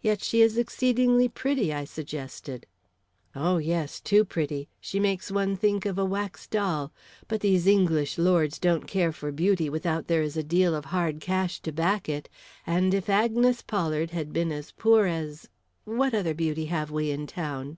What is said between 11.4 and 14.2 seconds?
to back it, and if Agnes Pollard